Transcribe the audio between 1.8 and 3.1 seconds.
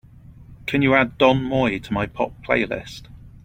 my Pop playlist?